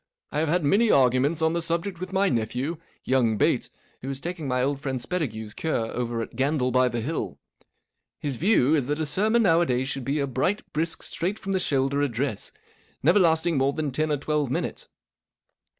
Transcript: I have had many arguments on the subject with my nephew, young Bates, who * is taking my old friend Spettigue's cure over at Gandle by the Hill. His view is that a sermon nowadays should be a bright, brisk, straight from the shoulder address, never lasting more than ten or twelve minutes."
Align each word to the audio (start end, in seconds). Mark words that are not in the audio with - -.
I 0.31 0.39
have 0.39 0.49
had 0.49 0.63
many 0.63 0.89
arguments 0.89 1.43
on 1.43 1.51
the 1.51 1.61
subject 1.61 1.99
with 1.99 2.11
my 2.11 2.27
nephew, 2.27 2.77
young 3.03 3.37
Bates, 3.37 3.69
who 4.01 4.09
* 4.09 4.09
is 4.09 4.19
taking 4.19 4.47
my 4.47 4.63
old 4.63 4.79
friend 4.79 4.99
Spettigue's 4.99 5.53
cure 5.53 5.91
over 5.91 6.23
at 6.23 6.35
Gandle 6.35 6.71
by 6.71 6.87
the 6.87 7.01
Hill. 7.01 7.37
His 8.17 8.37
view 8.37 8.73
is 8.73 8.87
that 8.87 8.97
a 8.97 9.05
sermon 9.05 9.43
nowadays 9.43 9.89
should 9.89 10.03
be 10.03 10.17
a 10.17 10.25
bright, 10.25 10.63
brisk, 10.73 11.03
straight 11.03 11.37
from 11.37 11.51
the 11.51 11.59
shoulder 11.59 12.01
address, 12.01 12.51
never 13.03 13.19
lasting 13.19 13.59
more 13.59 13.73
than 13.73 13.91
ten 13.91 14.11
or 14.11 14.17
twelve 14.17 14.49
minutes." 14.49 14.87